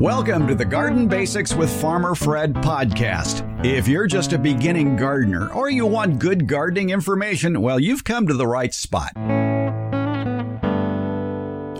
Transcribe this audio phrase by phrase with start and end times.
[0.00, 3.42] Welcome to the Garden Basics with Farmer Fred podcast.
[3.66, 8.28] If you're just a beginning gardener or you want good gardening information, well, you've come
[8.28, 9.10] to the right spot.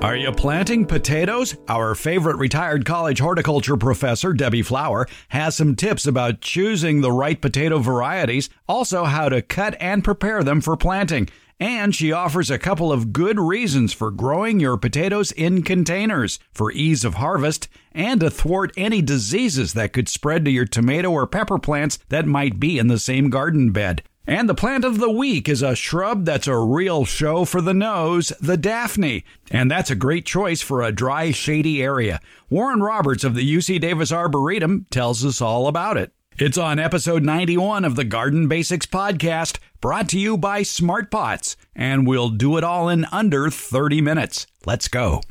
[0.02, 1.56] Are you planting potatoes?
[1.68, 7.40] Our favorite retired college horticulture professor, Debbie Flower, has some tips about choosing the right
[7.40, 11.28] potato varieties, also how to cut and prepare them for planting.
[11.60, 16.70] And she offers a couple of good reasons for growing your potatoes in containers for
[16.70, 21.26] ease of harvest and to thwart any diseases that could spread to your tomato or
[21.26, 24.02] pepper plants that might be in the same garden bed.
[24.24, 27.72] And the plant of the week is a shrub that's a real show for the
[27.72, 29.24] nose, the Daphne.
[29.50, 32.20] And that's a great choice for a dry, shady area.
[32.50, 36.12] Warren Roberts of the UC Davis Arboretum tells us all about it.
[36.38, 41.56] It's on episode 91 of the Garden Basics podcast, brought to you by Smart Pots,
[41.74, 44.46] and we'll do it all in under 30 minutes.
[44.66, 45.22] Let's go.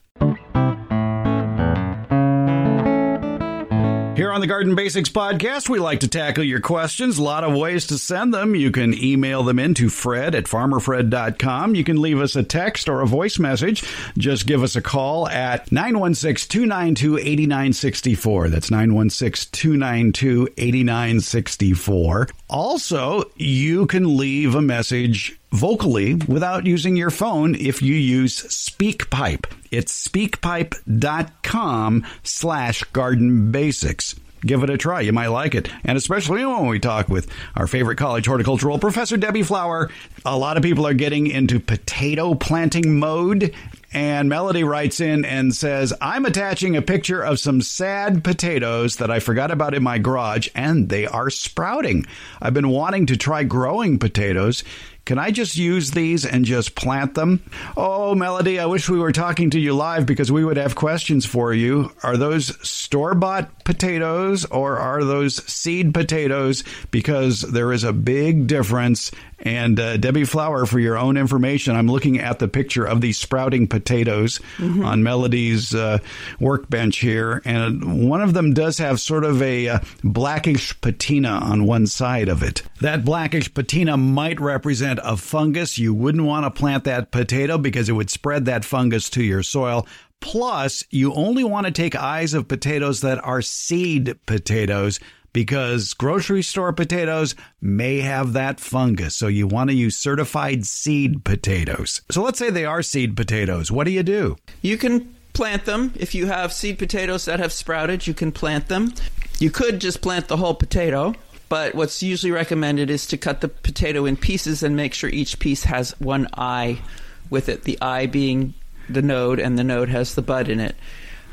[4.38, 7.18] On the Garden Basics podcast, we like to tackle your questions.
[7.18, 8.54] A lot of ways to send them.
[8.54, 11.74] You can email them in to fred at farmerfred.com.
[11.74, 13.84] You can leave us a text or a voice message.
[14.16, 18.50] Just give us a call at 916 292 8964.
[18.50, 22.28] That's 916 292 8964.
[22.48, 29.52] Also, you can leave a message vocally without using your phone if you use SpeakPipe.
[29.72, 34.14] It's speakpipe.com slash garden basics.
[34.42, 35.02] Give it a try.
[35.02, 35.70] You might like it.
[35.84, 39.90] And especially when we talk with our favorite college horticultural professor, Debbie Flower,
[40.26, 43.54] a lot of people are getting into potato planting mode.
[43.94, 49.10] And Melody writes in and says, I'm attaching a picture of some sad potatoes that
[49.10, 52.06] I forgot about in my garage, and they are sprouting.
[52.42, 54.64] I've been wanting to try growing potatoes.
[55.08, 57.42] Can I just use these and just plant them?
[57.78, 61.26] Oh, Melody, I wish we were talking to you live because we would have questions
[61.26, 61.94] for you.
[62.04, 66.66] Are those store bought potatoes or are those seed potatoes?
[66.92, 69.10] Because there is a big difference.
[69.40, 73.20] And uh, Debbie Flower, for your own information, I'm looking at the picture of these
[73.20, 74.84] sprouting potatoes mm-hmm.
[74.84, 76.00] on Melody's uh,
[76.40, 77.42] workbench here.
[77.46, 82.30] And one of them does have sort of a uh, blackish patina on one side
[82.30, 82.64] of it.
[82.82, 85.78] That blackish patina might represent a fungus.
[85.78, 89.44] You wouldn't want to plant that potato because it would spread that fungus to your
[89.44, 89.88] soil.
[90.20, 95.00] Plus, you only want to take eyes of potatoes that are seed potatoes
[95.34, 99.16] because grocery store potatoes may have that fungus.
[99.16, 102.02] So you want to use certified seed potatoes.
[102.10, 103.72] So let's say they are seed potatoes.
[103.72, 104.38] What do you do?
[104.64, 105.94] You can plant them.
[105.96, 108.94] If you have seed potatoes that have sprouted, you can plant them.
[109.40, 111.14] You could just plant the whole potato.
[111.50, 115.40] But what's usually recommended is to cut the potato in pieces and make sure each
[115.40, 116.82] piece has one eye
[117.30, 118.54] with it, the eye being
[118.90, 120.76] the node and the node has the bud in it.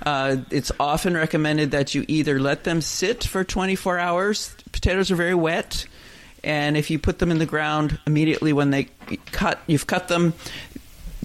[0.04, 4.54] Uh, it's often recommended that you either let them sit for 24 hours.
[4.72, 5.86] Potatoes are very wet,
[6.42, 8.88] and if you put them in the ground immediately when they
[9.32, 10.34] cut, you've cut them.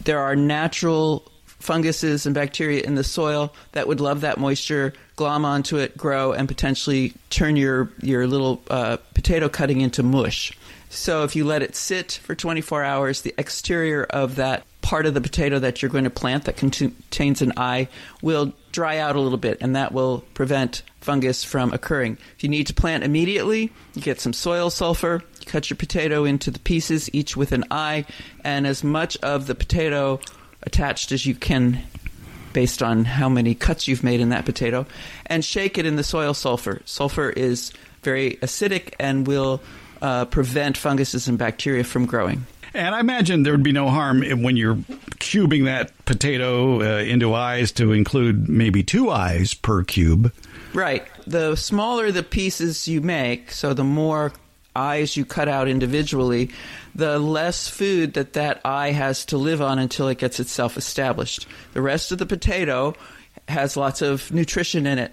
[0.03, 1.28] There are natural
[1.59, 6.31] funguses and bacteria in the soil that would love that moisture, glom onto it, grow,
[6.31, 10.57] and potentially turn your your little uh, potato cutting into mush.
[10.89, 15.13] So if you let it sit for 24 hours, the exterior of that part of
[15.13, 17.87] the potato that you're going to plant that contains an eye
[18.23, 22.17] will dry out a little bit, and that will prevent fungus from occurring.
[22.35, 26.25] If you need to plant immediately, you get some soil sulfur, you cut your potato
[26.25, 28.05] into the pieces, each with an eye,
[28.43, 30.19] and as much of the potato
[30.63, 31.81] attached as you can
[32.53, 34.85] based on how many cuts you've made in that potato,
[35.27, 36.81] and shake it in the soil sulfur.
[36.85, 37.71] Sulfur is
[38.01, 39.61] very acidic and will
[40.01, 42.45] uh, prevent funguses and bacteria from growing.
[42.73, 44.75] And I imagine there would be no harm when you're
[45.19, 50.31] cubing that potato uh, into eyes to include maybe two eyes per cube.
[50.73, 51.03] Right.
[51.25, 54.33] The smaller the pieces you make, so the more
[54.79, 56.49] eyes you cut out individually,
[56.95, 61.47] the less food that that eye has to live on until it gets itself established.
[61.73, 62.95] The rest of the potato
[63.47, 65.11] has lots of nutrition in it.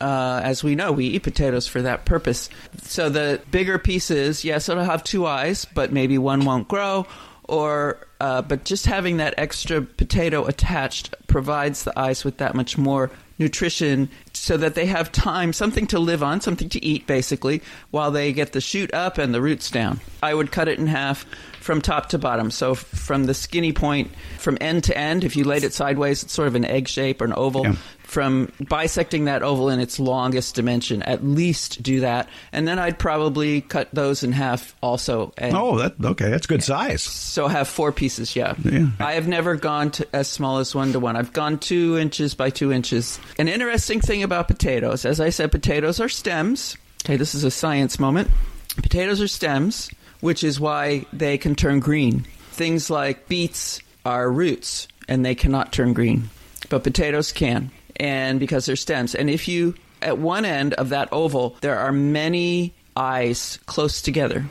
[0.00, 2.48] Uh, as we know, we eat potatoes for that purpose.
[2.82, 7.06] So the bigger pieces, yes, it'll have two eyes, but maybe one won't grow.
[7.44, 12.78] Or, uh, but just having that extra potato attached provides the eyes with that much
[12.78, 14.08] more nutrition
[14.40, 17.60] so that they have time, something to live on, something to eat basically,
[17.90, 20.00] while they get the shoot up and the roots down.
[20.22, 21.26] I would cut it in half,
[21.60, 22.50] from top to bottom.
[22.50, 26.32] So from the skinny point, from end to end, if you laid it sideways, it's
[26.32, 27.64] sort of an egg shape or an oval.
[27.64, 27.74] Yeah.
[28.02, 32.98] From bisecting that oval in its longest dimension, at least do that, and then I'd
[32.98, 35.32] probably cut those in half also.
[35.38, 36.28] And Oh, that okay.
[36.28, 37.02] That's good size.
[37.02, 38.54] so have four pieces, yeah.
[38.64, 38.88] Yeah.
[38.98, 41.14] I have never gone to as small as one to one.
[41.14, 43.20] I've gone two inches by two inches.
[43.38, 46.76] An interesting thing about potatoes, as I said, potatoes are stems.
[47.04, 48.28] Okay, this is a science moment.
[48.76, 49.88] Potatoes are stems,
[50.20, 52.26] which is why they can turn green.
[52.52, 56.30] Things like beets are roots, and they cannot turn green,
[56.68, 59.14] but potatoes can, and because they're stems.
[59.14, 64.46] And if you at one end of that oval, there are many eyes close together.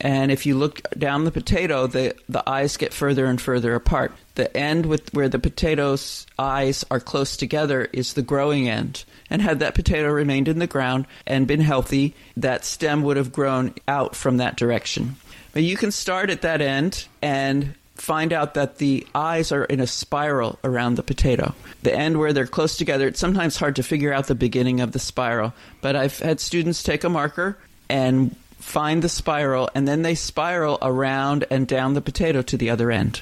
[0.00, 4.12] And if you look down the potato, the, the eyes get further and further apart.
[4.34, 9.04] The end with where the potato's eyes are close together is the growing end.
[9.30, 13.32] And had that potato remained in the ground and been healthy, that stem would have
[13.32, 15.16] grown out from that direction.
[15.52, 19.80] But you can start at that end and find out that the eyes are in
[19.80, 21.54] a spiral around the potato.
[21.82, 24.92] The end where they're close together, it's sometimes hard to figure out the beginning of
[24.92, 25.54] the spiral.
[25.80, 27.56] But I've had students take a marker
[27.88, 32.70] and find the spiral, and then they spiral around and down the potato to the
[32.70, 33.20] other end.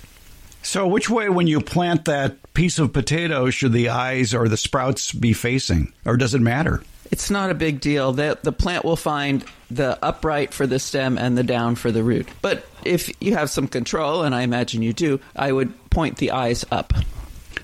[0.62, 4.56] So, which way, when you plant that piece of potato, should the eyes or the
[4.56, 6.82] sprouts be facing, or does it matter?
[7.10, 8.12] It's not a big deal.
[8.12, 12.02] The, the plant will find the upright for the stem and the down for the
[12.02, 12.26] root.
[12.40, 16.30] But if you have some control, and I imagine you do, I would point the
[16.30, 16.94] eyes up.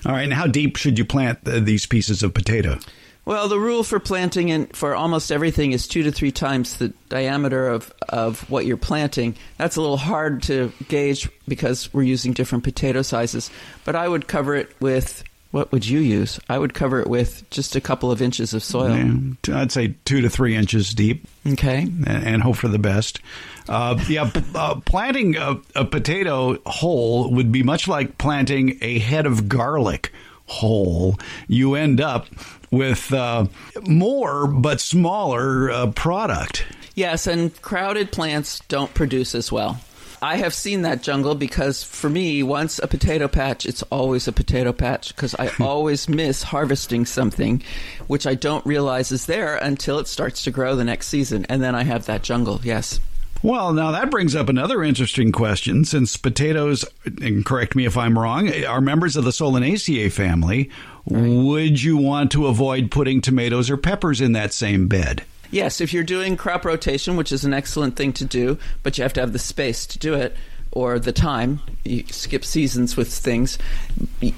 [0.05, 2.77] All right, and how deep should you plant th- these pieces of potato?
[3.23, 6.89] Well, the rule for planting and for almost everything is two to three times the
[7.07, 9.35] diameter of, of what you're planting.
[9.57, 13.51] That's a little hard to gauge because we're using different potato sizes.
[13.85, 16.39] But I would cover it with what would you use?
[16.49, 18.95] I would cover it with just a couple of inches of soil.
[18.97, 21.81] Yeah, I'd say two to three inches deep, Okay.
[21.81, 23.19] and, and hope for the best.
[23.67, 28.97] Uh, yeah, p- uh, planting a, a potato whole would be much like planting a
[28.99, 30.13] head of garlic
[30.51, 31.17] whole.
[31.47, 32.27] You end up
[32.71, 33.47] with uh,
[33.87, 36.65] more but smaller uh, product.
[36.95, 39.79] Yes, and crowded plants don't produce as well.
[40.23, 44.31] I have seen that jungle because for me, once a potato patch, it's always a
[44.31, 47.63] potato patch because I always miss harvesting something,
[48.05, 51.45] which I don't realize is there until it starts to grow the next season.
[51.49, 52.99] And then I have that jungle, yes.
[53.43, 55.83] Well, now that brings up another interesting question.
[55.83, 60.69] Since potatoes, and correct me if I'm wrong, are members of the Solanaceae family,
[61.05, 65.23] would you want to avoid putting tomatoes or peppers in that same bed?
[65.49, 69.01] Yes, if you're doing crop rotation, which is an excellent thing to do, but you
[69.01, 70.35] have to have the space to do it
[70.71, 71.59] or the time.
[71.83, 73.57] You skip seasons with things.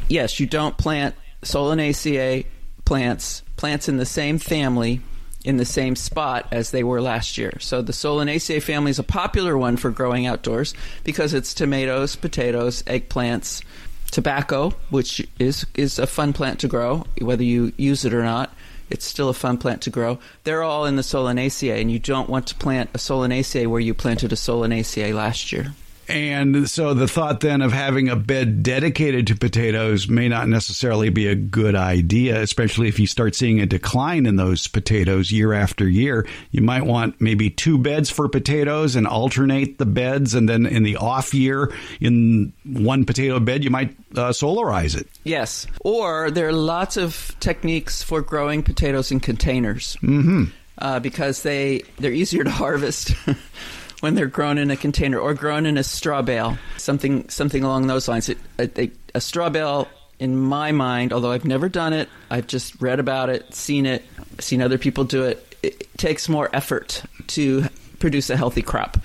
[0.07, 2.45] Yes, you don't plant Solanaceae
[2.85, 5.01] plants, plants in the same family
[5.43, 7.53] in the same spot as they were last year.
[7.59, 10.73] So the Solanaceae family is a popular one for growing outdoors
[11.03, 13.63] because it's tomatoes, potatoes, eggplants,
[14.11, 18.53] tobacco, which is is a fun plant to grow, whether you use it or not.
[18.89, 20.19] It's still a fun plant to grow.
[20.43, 23.93] They're all in the Solanaceae, and you don't want to plant a Solanaceae where you
[23.93, 25.73] planted a Solanaceae last year.
[26.07, 31.09] And so the thought then of having a bed dedicated to potatoes may not necessarily
[31.09, 35.53] be a good idea, especially if you start seeing a decline in those potatoes year
[35.53, 36.27] after year.
[36.51, 40.33] You might want maybe two beds for potatoes and alternate the beds.
[40.33, 45.07] And then in the off year, in one potato bed, you might uh, solarize it.
[45.23, 45.67] Yes.
[45.81, 50.45] Or there are lots of techniques for growing potatoes in containers mm-hmm.
[50.77, 53.13] uh, because they they're easier to harvest.
[54.03, 57.87] When they're grown in a container or grown in a straw bale, something something along
[57.87, 58.27] those lines.
[58.27, 59.87] It, a, a straw bale,
[60.19, 64.03] in my mind, although I've never done it, I've just read about it, seen it,
[64.41, 65.55] seen other people do it.
[65.63, 67.63] It, it takes more effort to
[67.99, 68.97] produce a healthy crop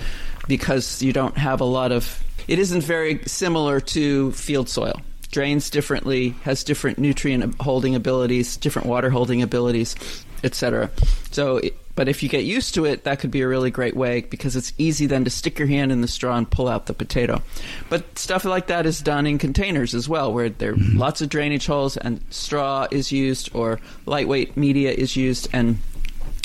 [0.49, 2.21] because you don't have a lot of.
[2.49, 5.01] It isn't very similar to field soil.
[5.31, 9.95] Drains differently, has different nutrient holding abilities, different water holding abilities,
[10.43, 10.91] etc.
[11.31, 11.61] So,
[11.95, 14.55] but if you get used to it, that could be a really great way because
[14.55, 17.43] it's easy then to stick your hand in the straw and pull out the potato.
[17.89, 20.99] But stuff like that is done in containers as well, where there are mm-hmm.
[20.99, 25.79] lots of drainage holes and straw is used or lightweight media is used and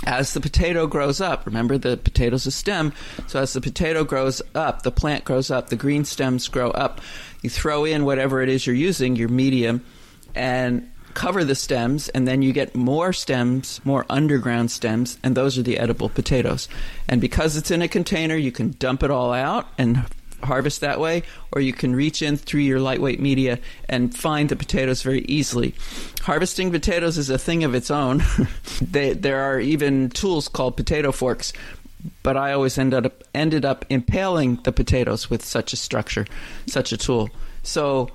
[0.06, 2.94] as the potato grows up, remember the potato's a stem,
[3.28, 7.02] so as the potato grows up, the plant grows up, the green stems grow up.
[7.42, 9.84] You throw in whatever it is you're using, your medium,
[10.36, 15.58] and cover the stems, and then you get more stems, more underground stems, and those
[15.58, 16.68] are the edible potatoes.
[17.08, 20.06] And because it's in a container, you can dump it all out and
[20.44, 24.56] harvest that way, or you can reach in through your lightweight media and find the
[24.56, 25.74] potatoes very easily.
[26.22, 28.22] Harvesting potatoes is a thing of its own.
[28.82, 31.54] they, there are even tools called potato forks.
[32.22, 36.26] but I always ended up ended up impaling the potatoes with such a structure,
[36.68, 37.30] such a tool.
[37.64, 38.10] So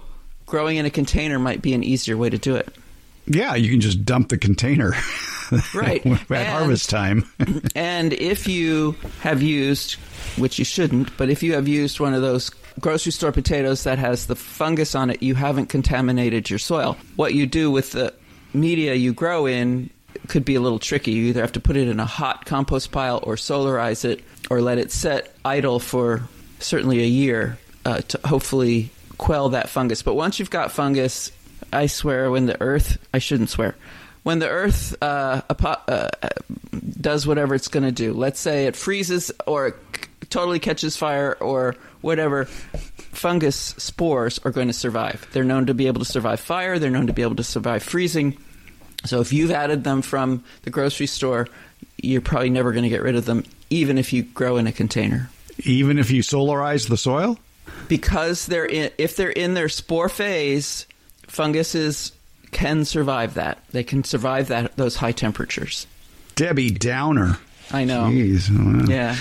[0.46, 2.68] growing in a container might be an easier way to do it.
[3.28, 4.90] Yeah, you can just dump the container
[5.74, 7.28] right at And- harvest time.
[7.76, 9.94] and if you have used,
[10.36, 13.98] which you shouldn't, but if you have used one of those grocery store potatoes that
[13.98, 16.96] has the fungus on it, you haven't contaminated your soil.
[17.16, 18.14] What you do with the
[18.54, 19.90] media you grow in
[20.28, 21.10] could be a little tricky.
[21.12, 24.60] You either have to put it in a hot compost pile or solarize it or
[24.62, 26.22] let it set idle for
[26.60, 30.02] certainly a year uh, to hopefully quell that fungus.
[30.02, 31.30] But once you've got fungus,
[31.72, 33.74] I swear when the earth, I shouldn't swear,
[34.22, 36.08] when the earth uh, apo- uh,
[37.00, 40.96] does whatever it's going to do, let's say it freezes or it c- totally catches
[40.96, 45.26] fire or whatever, fungus spores are going to survive.
[45.32, 47.82] They're known to be able to survive fire, they're known to be able to survive
[47.82, 48.36] freezing.
[49.04, 51.48] So if you've added them from the grocery store,
[51.96, 54.72] you're probably never going to get rid of them, even if you grow in a
[54.72, 55.30] container.
[55.64, 57.38] Even if you solarize the soil?
[57.88, 60.86] Because they're in, if they're in their spore phase,
[61.28, 62.12] funguses
[62.50, 63.62] can survive that.
[63.70, 65.86] They can survive that those high temperatures.
[66.34, 67.38] Debbie Downer.
[67.70, 68.04] I know.
[68.04, 68.50] Jeez.
[68.50, 68.86] Wow.
[68.88, 69.16] Yeah.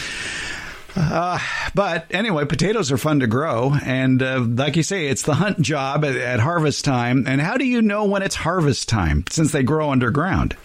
[1.76, 3.74] But anyway, potatoes are fun to grow.
[3.84, 7.26] And uh, like you say, it's the hunt job at, at harvest time.
[7.28, 10.56] And how do you know when it's harvest time since they grow underground?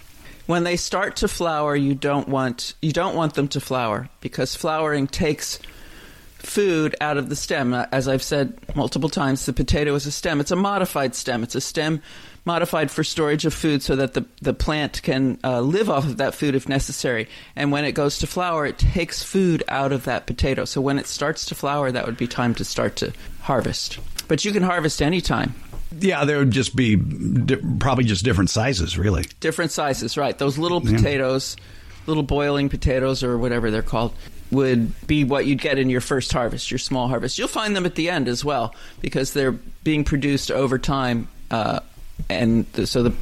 [0.47, 4.55] When they start to flower, you don't want you don't want them to flower because
[4.55, 5.59] flowering takes
[6.43, 7.73] food out of the stem.
[7.73, 10.41] Uh, As I've said multiple times, the potato is a stem.
[10.41, 11.43] It's a modified stem.
[11.43, 12.03] It's a stem
[12.45, 16.17] modified for storage of food so that the, the plant can uh, live off of
[16.17, 17.29] that food if necessary.
[17.55, 20.65] And when it goes to flower, it takes food out of that potato.
[20.65, 23.99] So when it starts to flower, that would be time to start to harvest.
[24.27, 25.55] But you can harvest anytime.
[26.01, 29.25] Yeah, there would just be di- probably just different sizes, really.
[29.41, 30.37] Different sizes, right?
[30.37, 31.55] Those little potatoes,
[32.07, 34.15] little boiling potatoes or whatever they're called,
[34.53, 37.39] would be what you'd get in your first harvest, your small harvest.
[37.39, 41.81] You'll find them at the end as well because they're being produced over time, uh,
[42.29, 43.15] and the, so the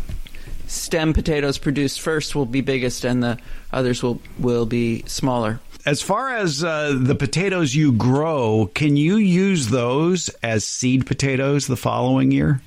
[0.67, 3.39] stem potatoes produced first will be biggest, and the
[3.73, 5.61] others will will be smaller.
[5.87, 11.67] As far as uh, the potatoes you grow, can you use those as seed potatoes
[11.67, 12.61] the following year?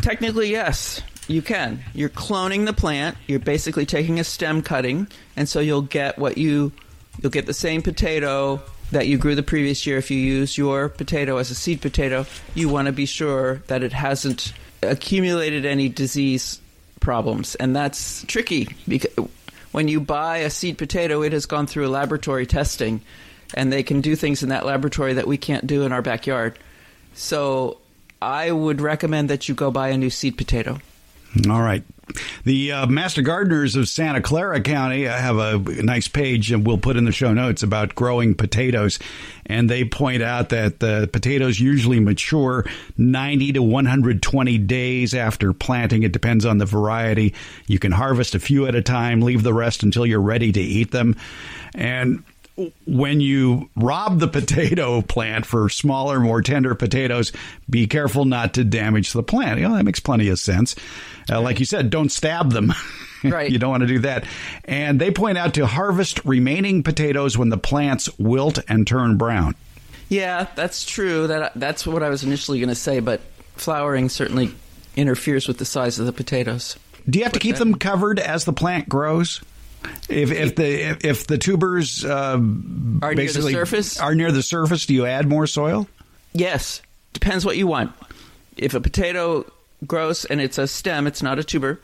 [0.00, 1.84] Technically, yes, you can.
[1.94, 3.18] You're cloning the plant.
[3.26, 6.72] You're basically taking a stem cutting, and so you'll get what you
[7.24, 9.96] you'll get the same potato that you grew the previous year.
[9.96, 13.82] If you use your potato as a seed potato, you want to be sure that
[13.82, 14.52] it hasn't
[14.82, 16.60] accumulated any disease
[17.00, 19.12] problems, and that's tricky because
[19.72, 23.00] when you buy a seed potato, it has gone through a laboratory testing,
[23.54, 26.58] and they can do things in that laboratory that we can't do in our backyard.
[27.14, 27.78] So
[28.20, 30.78] I would recommend that you go buy a new seed potato.
[31.48, 31.82] All right.
[32.44, 36.96] The uh, Master Gardeners of Santa Clara County have a nice page, and we'll put
[36.96, 38.98] in the show notes about growing potatoes.
[39.46, 42.66] And they point out that the potatoes usually mature
[42.98, 46.02] 90 to 120 days after planting.
[46.02, 47.34] It depends on the variety.
[47.66, 50.60] You can harvest a few at a time, leave the rest until you're ready to
[50.60, 51.16] eat them.
[51.74, 52.22] And
[52.86, 57.32] when you rob the potato plant for smaller, more tender potatoes,
[57.68, 59.58] be careful not to damage the plant.
[59.60, 60.74] You know, that makes plenty of sense.
[61.30, 62.72] Uh, like you said, don't stab them.
[63.24, 63.50] Right.
[63.50, 64.26] you don't want to do that.
[64.66, 69.54] And they point out to harvest remaining potatoes when the plants wilt and turn brown.
[70.10, 71.26] Yeah, that's true.
[71.28, 73.22] That that's what I was initially going to say, but
[73.56, 74.54] flowering certainly
[74.94, 76.76] interferes with the size of the potatoes.
[77.08, 79.40] Do you have to keep them covered as the plant grows?
[80.08, 82.36] If, if the if, the tubers uh,
[83.02, 84.00] Are near the surface?
[84.00, 85.88] are near the surface, do you add more soil?
[86.32, 87.92] Yes, depends what you want.
[88.56, 89.50] If a potato
[89.86, 91.80] grows and it's a stem, it's not a tuber.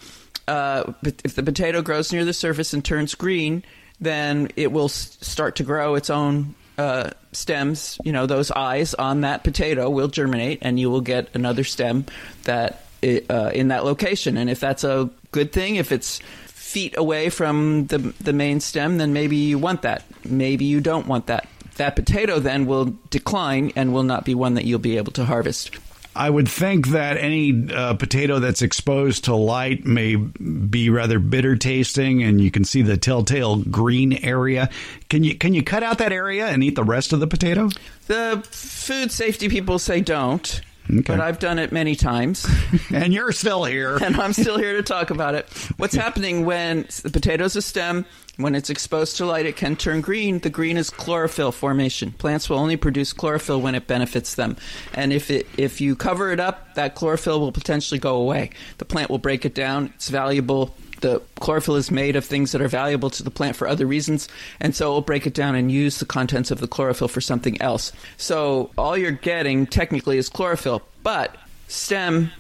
[0.47, 3.63] Uh, but if the potato grows near the surface and turns green,
[4.01, 7.99] then it will start to grow its own uh, stems.
[8.05, 12.07] You know, those eyes on that potato will germinate, and you will get another stem
[12.45, 14.37] that uh, in that location.
[14.37, 16.21] And if that's a good thing, if it's
[16.71, 20.05] feet away from the the main stem, then maybe you want that.
[20.25, 21.49] Maybe you don't want that.
[21.77, 25.25] That potato then will decline and will not be one that you'll be able to
[25.25, 25.79] harvest.
[26.15, 31.57] I would think that any uh, potato that's exposed to light may be rather bitter
[31.57, 34.71] tasting, and you can see the telltale green area.
[35.09, 37.69] Can you can you cut out that area and eat the rest of the potato?
[38.07, 40.61] The food safety people say don't,
[40.91, 41.03] Okay.
[41.03, 42.47] but I've done it many times,
[42.93, 43.97] And you're still here.
[43.97, 45.47] and I'm still here to talk about it.
[45.77, 48.05] What's happening when the potato's a stem?
[48.39, 50.39] When it's exposed to light, it can turn green.
[50.39, 52.13] The green is chlorophyll formation.
[52.13, 54.57] Plants will only produce chlorophyll when it benefits them,
[54.95, 58.51] and if it if you cover it up, that chlorophyll will potentially go away.
[58.79, 59.93] The plant will break it down.
[59.97, 63.69] It's valuable the chlorophyll is made of things that are valuable to the plant for
[63.69, 64.29] other reasons,
[64.61, 67.61] and so it'll break it down and use the contents of the chlorophyll for something
[67.61, 67.93] else.
[68.17, 71.37] So all you're getting technically is chlorophyll, but
[71.69, 72.31] stem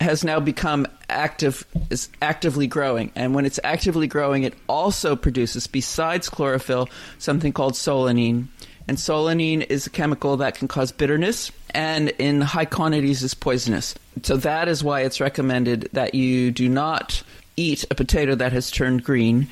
[0.00, 3.12] has now become active is actively growing.
[3.14, 6.88] And when it's actively growing it also produces besides chlorophyll
[7.18, 8.46] something called solanine.
[8.88, 13.94] And solanine is a chemical that can cause bitterness and in high quantities is poisonous.
[14.22, 17.22] So that is why it's recommended that you do not
[17.60, 19.46] eat a potato that has turned green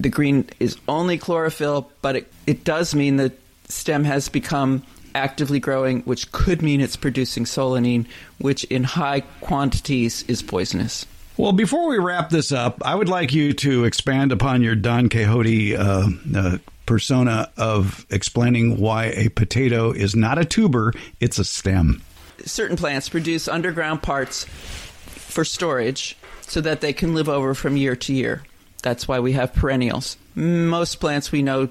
[0.00, 3.32] the green is only chlorophyll but it, it does mean that
[3.68, 4.82] stem has become
[5.14, 8.06] actively growing, which could mean it's producing solanine,
[8.38, 11.06] which in high quantities is poisonous.
[11.36, 15.08] Well, before we wrap this up, I would like you to expand upon your Don
[15.08, 21.44] Quixote uh, uh, persona of explaining why a potato is not a tuber, it's a
[21.44, 22.02] stem.
[22.44, 26.16] Certain plants produce underground parts for storage
[26.50, 28.42] so that they can live over from year to year.
[28.82, 30.16] That's why we have perennials.
[30.34, 31.68] Most plants we know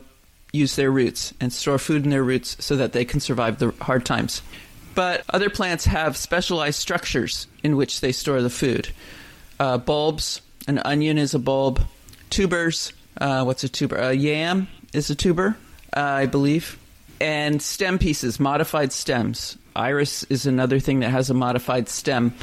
[0.51, 3.74] use their roots and store food in their roots so that they can survive the
[3.82, 4.42] hard times.
[4.96, 8.89] But other plants have specialized structures in which they store the food.
[9.60, 11.82] Uh, bulbs, an onion is a bulb.
[12.30, 13.96] Tubers, uh, what's a tuber?
[13.96, 15.58] A yam is a tuber,
[15.96, 16.80] uh, I believe.
[17.20, 19.58] And stem pieces, modified stems.
[19.75, 22.34] Iris is another thing that has a modified stem.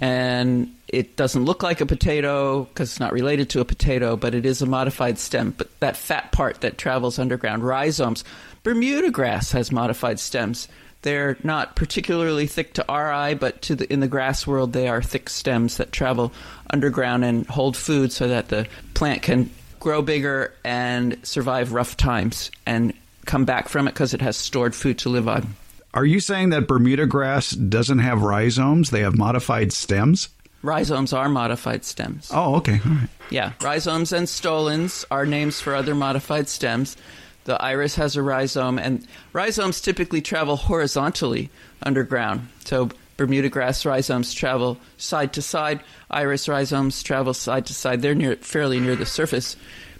[0.00, 4.34] And it doesn't look like a potato because it's not related to a potato, but
[4.34, 5.54] it is a modified stem.
[5.56, 8.24] But that fat part that travels underground, rhizomes.
[8.62, 10.68] Bermuda grass has modified stems.
[11.02, 14.88] They're not particularly thick to our eye, but to the, in the grass world, they
[14.88, 16.32] are thick stems that travel
[16.70, 22.50] underground and hold food so that the plant can grow bigger and survive rough times
[22.66, 22.92] and
[23.24, 25.54] come back from it because it has stored food to live on.
[25.94, 28.90] Are you saying that Bermuda grass doesn't have rhizomes?
[28.90, 30.28] They have modified stems?
[30.62, 32.30] Rhizomes are modified stems.
[32.32, 32.80] Oh, okay.
[32.84, 33.08] All right.
[33.30, 36.96] Yeah, rhizomes and stolons are names for other modified stems.
[37.44, 41.48] The iris has a rhizome, and rhizomes typically travel horizontally
[41.82, 42.48] underground.
[42.64, 45.80] So Bermuda grass rhizomes travel side to side.
[46.10, 48.02] Iris rhizomes travel side to side.
[48.02, 49.56] They're near, fairly near the surface.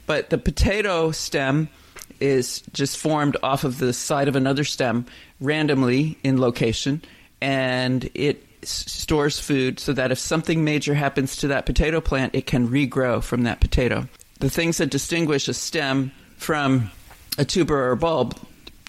[0.07, 1.69] But the potato stem
[2.19, 5.07] is just formed off of the side of another stem
[5.41, 7.03] randomly in location,
[7.41, 12.47] and it stores food so that if something major happens to that potato plant, it
[12.47, 14.09] can regrow from that potato.
[14.39, 16.91] The things that distinguish a stem from
[17.39, 18.37] a tuber or a bulb,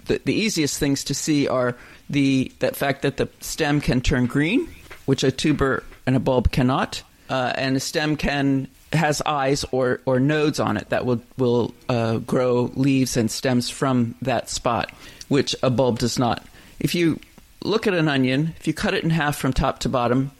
[0.05, 1.75] the, the easiest things to see are
[2.09, 4.69] the that fact that the stem can turn green,
[5.05, 10.01] which a tuber and a bulb cannot, uh, and a stem can has eyes or,
[10.05, 14.91] or nodes on it that will will uh, grow leaves and stems from that spot,
[15.29, 16.45] which a bulb does not.
[16.79, 17.19] If you
[17.63, 20.31] look at an onion, if you cut it in half from top to bottom,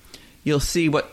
[0.44, 1.12] you'll see what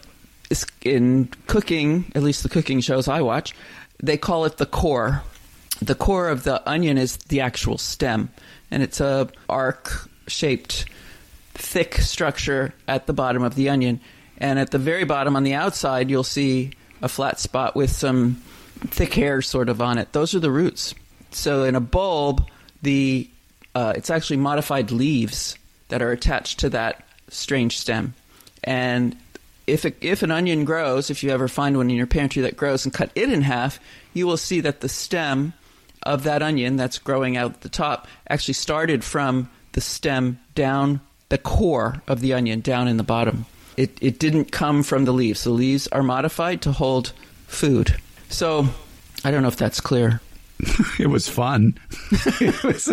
[0.50, 3.54] is in cooking, at least the cooking shows I watch,
[4.02, 5.22] they call it the core.
[5.80, 8.30] The core of the onion is the actual stem,
[8.70, 10.86] and it's a arc shaped
[11.54, 14.00] thick structure at the bottom of the onion.
[14.38, 18.42] And at the very bottom on the outside, you'll see a flat spot with some
[18.86, 20.12] thick hair sort of on it.
[20.12, 20.94] Those are the roots.
[21.30, 22.48] So in a bulb,
[22.82, 23.28] the
[23.74, 25.56] uh, it's actually modified leaves
[25.88, 28.14] that are attached to that strange stem.
[28.64, 29.16] And
[29.66, 32.56] if it, if an onion grows, if you ever find one in your pantry that
[32.56, 33.78] grows and cut it in half,
[34.14, 35.52] you will see that the stem
[36.02, 41.00] of that onion that's growing out at the top actually started from the stem down
[41.28, 43.44] the core of the onion down in the bottom.
[43.76, 45.44] It, it didn't come from the leaves.
[45.44, 47.12] The leaves are modified to hold
[47.46, 47.94] food.
[48.28, 48.66] So
[49.24, 50.20] I don't know if that's clear.
[50.98, 51.78] it was fun.
[52.40, 52.88] it was,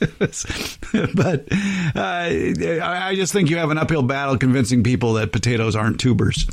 [0.00, 0.78] it was,
[1.14, 6.00] but uh, I just think you have an uphill battle convincing people that potatoes aren't
[6.00, 6.46] tubers.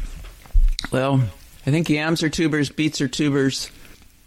[0.92, 1.22] Well,
[1.66, 3.70] I think yams are tubers, beets are tubers.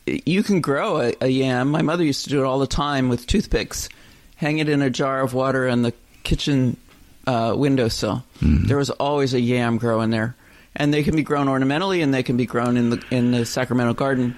[0.07, 1.71] You can grow a, a yam.
[1.71, 3.89] My mother used to do it all the time with toothpicks.
[4.37, 5.93] Hang it in a jar of water on the
[6.25, 6.77] kitchen
[7.27, 8.25] uh, windowsill.
[8.41, 8.67] Mm-hmm.
[8.67, 10.35] There was always a yam growing there,
[10.75, 13.47] and they can be grown ornamentally, and they can be grown in the in the
[13.47, 14.35] Sacramento garden.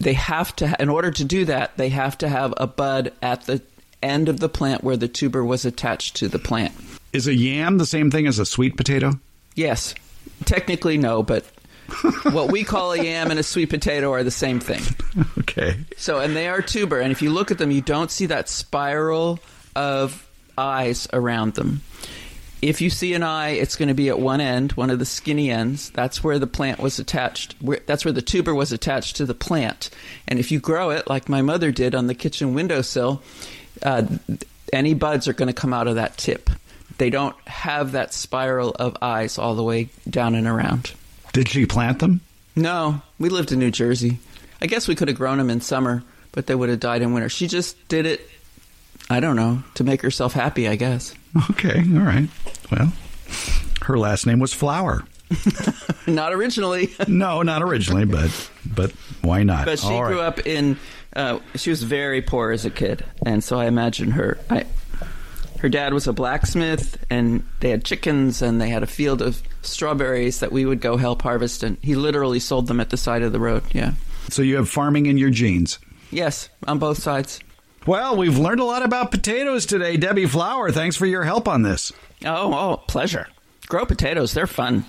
[0.00, 3.46] They have to, in order to do that, they have to have a bud at
[3.46, 3.62] the
[4.04, 6.74] end of the plant where the tuber was attached to the plant.
[7.12, 9.18] Is a yam the same thing as a sweet potato?
[9.54, 9.94] Yes,
[10.44, 11.44] technically no, but
[12.30, 14.82] what we call a yam and a sweet potato are the same thing.
[15.38, 15.76] Okay.
[15.98, 18.48] So, and they are tuber, and if you look at them, you don't see that
[18.48, 19.38] spiral
[19.76, 21.82] of eyes around them.
[22.62, 25.04] If you see an eye, it's going to be at one end, one of the
[25.04, 25.90] skinny ends.
[25.90, 27.56] That's where the plant was attached.
[27.60, 29.90] Where, that's where the tuber was attached to the plant.
[30.26, 33.22] And if you grow it, like my mother did on the kitchen windowsill,
[33.82, 34.04] uh,
[34.72, 36.50] any buds are going to come out of that tip.
[36.98, 40.92] They don't have that spiral of eyes all the way down and around.
[41.32, 42.20] Did she plant them?
[42.54, 44.18] No, we lived in New Jersey.
[44.60, 47.12] I guess we could have grown them in summer, but they would have died in
[47.12, 47.28] winter.
[47.28, 48.28] She just did it,
[49.10, 51.14] I don't know, to make herself happy, I guess.
[51.50, 52.28] Okay, all right.
[52.70, 52.92] Well,
[53.82, 55.04] her last name was Flower.
[56.06, 56.94] not originally.
[57.08, 58.92] no, not originally, but but
[59.22, 59.66] why not?
[59.66, 60.26] But she All grew right.
[60.26, 60.78] up in.
[61.14, 64.38] Uh, she was very poor as a kid, and so I imagine her.
[64.48, 64.64] I,
[65.58, 69.40] her dad was a blacksmith, and they had chickens, and they had a field of
[69.62, 73.22] strawberries that we would go help harvest, and he literally sold them at the side
[73.22, 73.62] of the road.
[73.72, 73.92] Yeah.
[74.28, 75.78] So you have farming in your genes.
[76.10, 77.40] Yes, on both sides.
[77.86, 80.70] Well, we've learned a lot about potatoes today, Debbie Flower.
[80.70, 81.92] Thanks for your help on this.
[82.24, 83.26] Oh, oh, pleasure.
[83.66, 84.84] Grow potatoes; they're fun.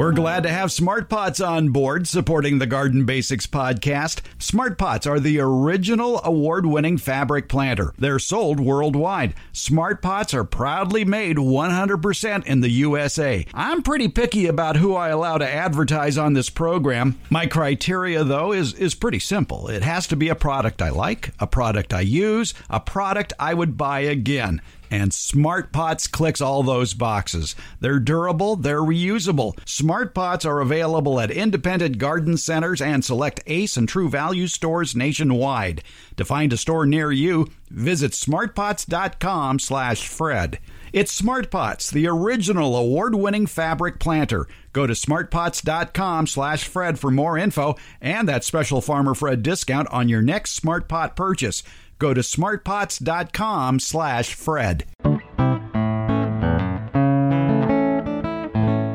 [0.00, 4.22] We're glad to have Smart Pots on board supporting the Garden Basics podcast.
[4.38, 7.92] Smart Pots are the original award winning fabric planter.
[7.98, 9.34] They're sold worldwide.
[9.52, 13.44] Smart Pots are proudly made 100% in the USA.
[13.52, 17.18] I'm pretty picky about who I allow to advertise on this program.
[17.28, 19.68] My criteria, though, is, is pretty simple.
[19.68, 23.52] It has to be a product I like, a product I use, a product I
[23.52, 24.62] would buy again.
[24.90, 27.54] And Smart Pots clicks all those boxes.
[27.78, 29.56] They're durable, they're reusable.
[29.64, 34.96] Smart Pots are available at independent garden centers and select Ace and True Value stores
[34.96, 35.84] nationwide.
[36.16, 40.58] To find a store near you, visit smartpots.com/fred.
[40.92, 44.48] It's Smart Pots, the original award-winning fabric planter.
[44.72, 50.54] Go to smartpots.com/fred for more info and that special Farmer Fred discount on your next
[50.54, 51.62] Smart Pot purchase.
[52.00, 54.84] Go to smartpots.com slash Fred.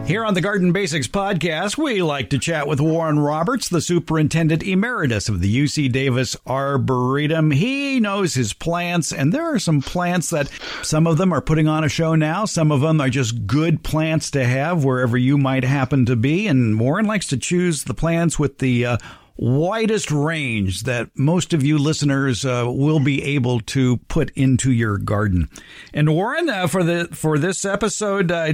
[0.08, 4.64] Here on the Garden Basics podcast, we like to chat with Warren Roberts, the superintendent
[4.64, 7.52] emeritus of the UC Davis Arboretum.
[7.52, 10.50] He knows his plants, and there are some plants that
[10.82, 12.46] some of them are putting on a show now.
[12.46, 16.48] Some of them are just good plants to have wherever you might happen to be.
[16.48, 18.98] And Warren likes to choose the plants with the uh,
[19.38, 24.98] widest range that most of you listeners uh, will be able to put into your
[24.98, 25.50] garden.
[25.94, 28.54] And Warren, uh, for the for this episode, uh,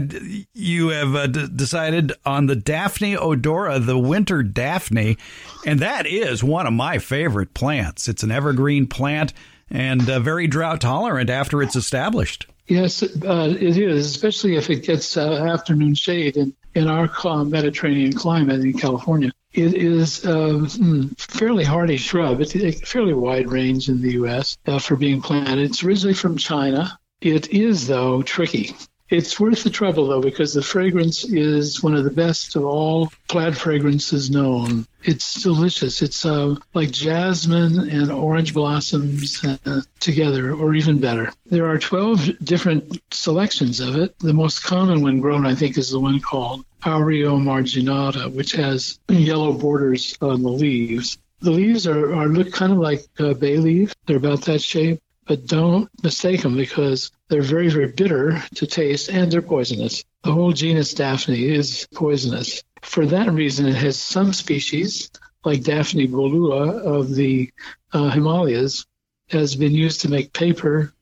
[0.53, 5.17] you have uh, d- decided on the Daphne odora, the winter Daphne,
[5.65, 8.07] and that is one of my favorite plants.
[8.07, 9.33] It's an evergreen plant
[9.69, 12.47] and uh, very drought tolerant after it's established.
[12.67, 17.09] Yes, uh, it is, especially if it gets afternoon shade in, in our
[17.43, 19.31] Mediterranean climate in California.
[19.53, 22.39] It is a hmm, fairly hardy shrub.
[22.39, 24.57] It's a fairly wide range in the U.S.
[24.65, 25.59] Uh, for being planted.
[25.59, 26.97] It's originally from China.
[27.19, 28.75] It is, though, tricky.
[29.11, 33.11] It's worth the trouble, though, because the fragrance is one of the best of all
[33.27, 34.87] plaid fragrances known.
[35.03, 36.01] It's delicious.
[36.01, 41.33] It's uh, like jasmine and orange blossoms uh, together, or even better.
[41.47, 44.17] There are 12 different selections of it.
[44.19, 48.99] The most common one grown, I think, is the one called Aurea marginata, which has
[49.09, 51.17] yellow borders on the leaves.
[51.39, 53.93] The leaves are, are look kind of like a bay leaf.
[54.05, 59.09] They're about that shape but don't mistake them because they're very, very bitter to taste
[59.09, 60.03] and they're poisonous.
[60.23, 62.63] The whole genus Daphne is poisonous.
[62.81, 65.09] For that reason, it has some species,
[65.45, 67.49] like Daphne bholua of the
[67.93, 68.85] uh, Himalayas,
[69.29, 70.93] has been used to make paper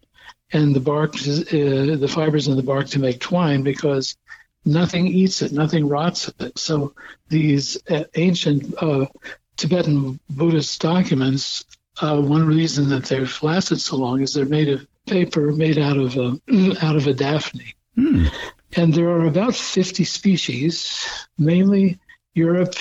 [0.52, 4.16] and the bark, uh, the fibers in the bark to make twine because
[4.66, 6.58] nothing eats it, nothing rots it.
[6.58, 6.94] So
[7.28, 9.08] these uh, ancient uh,
[9.58, 11.66] Tibetan Buddhist documents
[12.02, 15.98] uh, one reason that they've lasted so long is they're made of paper made out
[15.98, 16.40] of a,
[16.82, 17.76] out of a daphne.
[17.96, 18.26] Hmm.
[18.76, 21.06] And there are about 50 species,
[21.38, 22.00] mainly
[22.40, 22.76] Europe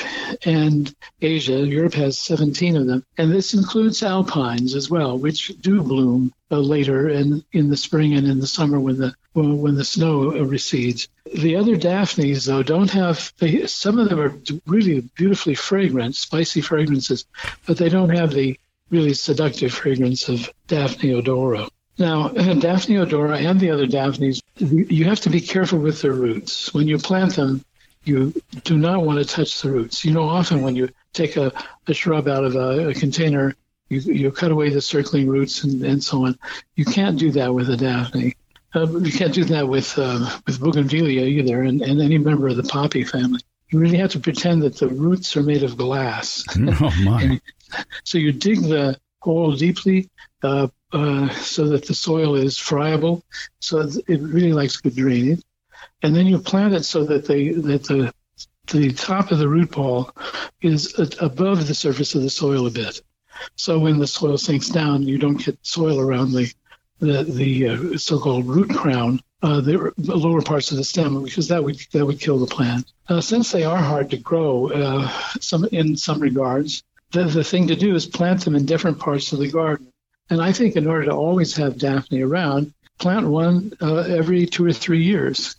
[0.47, 1.67] and Asia.
[1.67, 3.05] Europe has 17 of them.
[3.19, 8.15] And this includes alpines as well, which do bloom uh, later and in the spring
[8.15, 11.09] and in the summer when the when the snow recedes.
[11.35, 13.33] The other daphnes, though, don't have.
[13.39, 14.35] They, some of them are
[14.67, 17.25] really beautifully fragrant, spicy fragrances,
[17.67, 18.59] but they don't have the
[18.91, 21.69] really seductive fragrance of Daphne odora.
[21.99, 22.29] Now,
[22.67, 26.73] Daphne odora and the other Daphnes, you have to be careful with their roots.
[26.73, 27.65] When you plant them,
[28.09, 28.33] you
[28.65, 30.05] do not want to touch the roots.
[30.05, 31.53] You know, often when you take a,
[31.87, 33.55] a shrub out of a, a container,
[33.89, 36.39] you, you cut away the circling roots and, and so on.
[36.75, 38.35] You can't do that with a Daphne.
[38.75, 42.57] Uh, you can't do that with uh, with bougainvillea either, and, and any member of
[42.57, 43.41] the poppy family.
[43.71, 46.45] You really have to pretend that the roots are made of glass.
[46.81, 47.41] Oh my!
[48.05, 50.09] So you dig the hole deeply
[50.43, 53.23] uh, uh, so that the soil is friable,
[53.61, 55.43] so it really likes good drainage,
[56.03, 58.13] and then you plant it so that they that the
[58.69, 60.13] the top of the root ball
[60.61, 63.01] is above the surface of the soil a bit.
[63.57, 66.53] So when the soil sinks down, you don't get soil around the
[66.99, 71.63] the the uh, so-called root crown, uh, the lower parts of the stem, because that
[71.63, 72.93] would that would kill the plant.
[73.09, 75.09] Uh, since they are hard to grow, uh,
[75.41, 79.33] some in some regards, the the thing to do is plant them in different parts
[79.33, 79.93] of the garden.
[80.31, 84.67] And I think in order to always have Daphne around, plant one uh, every two
[84.67, 85.57] or three years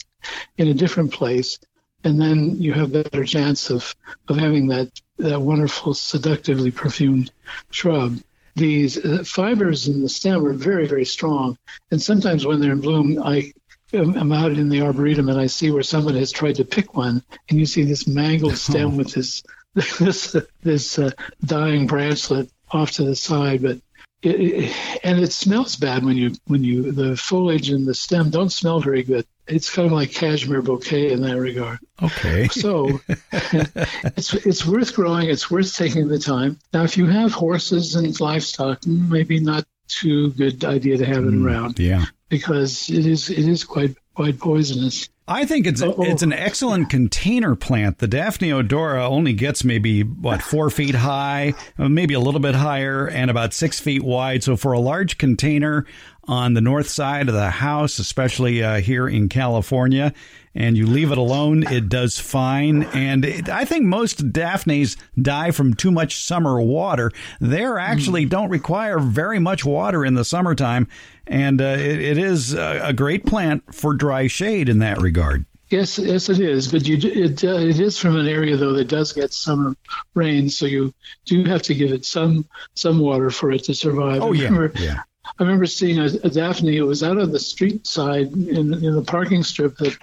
[0.58, 1.60] in a different place,
[2.03, 3.95] and then you have a better chance of
[4.27, 7.32] of having that that wonderful, seductively perfumed
[7.71, 8.19] shrub
[8.60, 11.58] these uh, fibers in the stem are very, very strong.
[11.91, 13.53] And sometimes when they're in bloom, I
[13.93, 17.23] am out in the arboretum and I see where someone has tried to pick one,
[17.49, 19.43] and you see this mangled stem with this
[19.99, 21.12] this this uh,
[21.45, 23.62] dying branchlet off to the side.
[23.62, 23.79] But
[24.21, 28.29] it, it, and it smells bad when you when you the foliage and the stem
[28.29, 29.25] don't smell very good.
[29.49, 31.79] It's kind of like cashmere bouquet in that regard.
[32.01, 32.47] Okay.
[32.51, 32.99] so
[33.41, 35.29] it's it's worth growing.
[35.29, 36.59] It's worth taking the time.
[36.73, 41.33] Now, if you have horses and livestock, maybe not too good idea to have it
[41.33, 41.79] mm, around.
[41.79, 42.05] Yeah.
[42.29, 45.09] Because it is it is quite quite poisonous.
[45.29, 47.99] I think it's a, it's an excellent container plant.
[47.99, 53.07] The Daphne odora only gets maybe what four feet high, maybe a little bit higher,
[53.07, 54.43] and about six feet wide.
[54.43, 55.85] So for a large container
[56.29, 60.13] on the north side of the house, especially uh, here in California,
[60.53, 62.83] and you leave it alone, it does fine.
[62.83, 67.11] And it, I think most Daphnes die from too much summer water.
[67.41, 68.29] They actually mm.
[68.29, 70.87] don't require very much water in the summertime,
[71.25, 75.45] and uh, it, it is a great plant for dry shade in that regard.
[75.69, 76.71] Yes, yes, it is.
[76.71, 79.75] But you, it, uh, it is from an area though that does get summer
[80.13, 80.93] rain, so you
[81.25, 84.21] do have to give it some some water for it to survive.
[84.21, 85.01] Oh yeah, yeah.
[85.37, 86.77] I remember seeing a, a, Daphne.
[86.77, 89.97] It was out on the street side in, in the parking strip that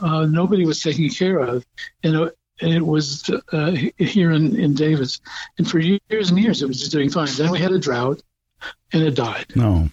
[0.00, 1.64] uh, nobody was taking care of,
[2.02, 5.20] and it, and it was uh, here in, in Davis.
[5.58, 7.28] And for years and years, it was just doing fine.
[7.36, 8.22] Then we had a drought,
[8.92, 9.46] and it died.
[9.54, 9.88] No.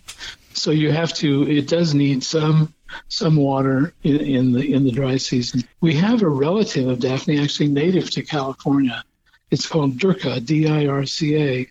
[0.54, 1.50] So you have to.
[1.50, 2.74] It does need some
[3.08, 5.64] some water in, in the in the dry season.
[5.82, 9.04] We have a relative of Daphne, actually native to California.
[9.52, 11.68] It's called Dirca, D-I-R-C-A,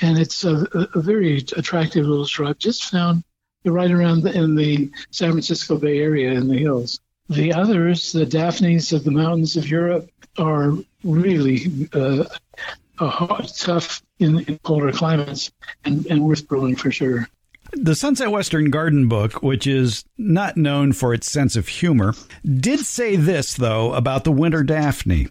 [0.00, 3.24] and it's a, a very attractive little shrub just found
[3.64, 7.00] right around the, in the San Francisco Bay Area in the hills.
[7.28, 10.72] The others, the Daphnes of the mountains of Europe, are
[11.04, 12.24] really uh,
[12.98, 15.52] hard, tough in, in, colder climates
[15.84, 17.28] and, and worth growing for sure.
[17.72, 22.80] The Sunset Western Garden book, which is not known for its sense of humor, did
[22.80, 25.28] say this, though, about the winter Daphne.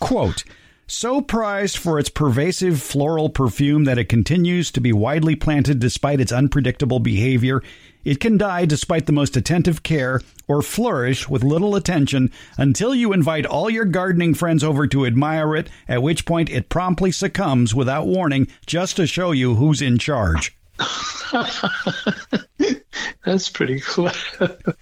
[0.00, 0.42] Quote,
[0.86, 6.20] so prized for its pervasive floral perfume that it continues to be widely planted despite
[6.20, 7.62] its unpredictable behavior,
[8.04, 13.12] it can die despite the most attentive care or flourish with little attention until you
[13.12, 17.74] invite all your gardening friends over to admire it, at which point it promptly succumbs
[17.74, 20.56] without warning just to show you who's in charge.
[23.24, 24.14] That's pretty clever.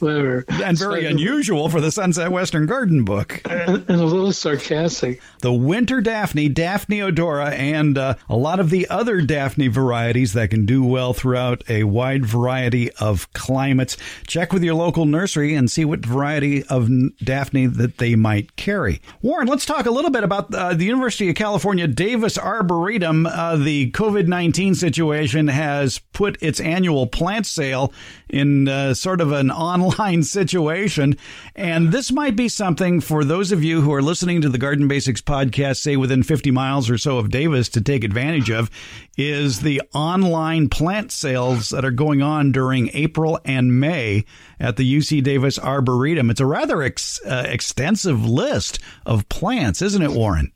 [0.00, 3.40] And very so, unusual for the Sunset Western Garden book.
[3.44, 5.20] And, and, a little sarcastic.
[5.40, 10.50] The winter Daphne, Daphne odora, and uh, a lot of the other Daphne varieties that
[10.50, 13.96] can do well throughout a wide variety of climates.
[14.28, 19.00] Check with your local nursery and see what variety of Daphne that they might carry.
[19.20, 23.26] Warren, let's talk a little bit about uh, the University of California Davis Arboretum.
[23.26, 27.92] Uh, the COVID 19 situation has put its annual plant sale
[28.28, 31.16] in uh, sort of an online situation.
[31.54, 34.86] And this might be something for those of you who are listening to the Garden
[34.88, 38.70] Basics podcast, say within 50 miles or so of Davis, to take advantage of
[39.16, 44.24] is the online plant sales that are going on during April and May
[44.60, 46.30] at the UC Davis Arboretum.
[46.30, 50.52] It's a rather ex- uh, extensive list of plants, isn't it, Warren?